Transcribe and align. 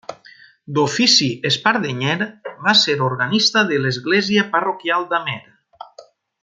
D'ofici 0.77 1.27
espardenyer, 1.49 2.15
va 2.69 2.75
ser 2.85 2.97
organista 3.11 3.63
de 3.73 3.81
l'església 3.85 4.51
parroquial 4.57 5.11
d'Amer. 5.13 5.41